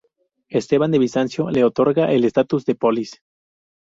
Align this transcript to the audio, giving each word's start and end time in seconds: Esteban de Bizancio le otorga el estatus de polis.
Esteban 0.49 0.89
de 0.89 0.97
Bizancio 0.97 1.51
le 1.51 1.63
otorga 1.63 2.11
el 2.11 2.23
estatus 2.25 2.65
de 2.65 2.73
polis. 2.73 3.21